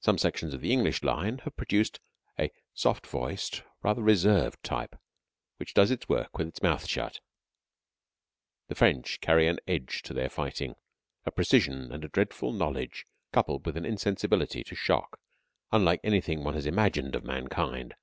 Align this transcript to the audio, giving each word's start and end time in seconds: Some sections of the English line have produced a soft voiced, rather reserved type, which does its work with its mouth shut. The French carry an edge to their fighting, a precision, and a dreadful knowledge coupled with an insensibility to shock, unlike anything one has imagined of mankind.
Some 0.00 0.18
sections 0.18 0.52
of 0.52 0.60
the 0.60 0.70
English 0.70 1.02
line 1.02 1.38
have 1.44 1.56
produced 1.56 1.98
a 2.38 2.50
soft 2.74 3.06
voiced, 3.06 3.62
rather 3.82 4.02
reserved 4.02 4.62
type, 4.62 4.96
which 5.56 5.72
does 5.72 5.90
its 5.90 6.10
work 6.10 6.36
with 6.36 6.46
its 6.48 6.60
mouth 6.60 6.86
shut. 6.86 7.20
The 8.68 8.74
French 8.74 9.18
carry 9.22 9.46
an 9.48 9.58
edge 9.66 10.02
to 10.02 10.12
their 10.12 10.28
fighting, 10.28 10.76
a 11.24 11.30
precision, 11.30 11.90
and 11.90 12.04
a 12.04 12.08
dreadful 12.08 12.52
knowledge 12.52 13.06
coupled 13.32 13.64
with 13.64 13.78
an 13.78 13.86
insensibility 13.86 14.62
to 14.62 14.74
shock, 14.74 15.18
unlike 15.72 16.00
anything 16.04 16.44
one 16.44 16.52
has 16.52 16.66
imagined 16.66 17.14
of 17.14 17.24
mankind. 17.24 17.94